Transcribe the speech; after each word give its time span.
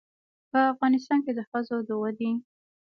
په 0.51 0.59
افغانستان 0.73 1.19
کې 1.25 1.31
د 1.35 1.39
ښځو 1.49 1.77
د 1.87 1.89
ودې 2.01 2.31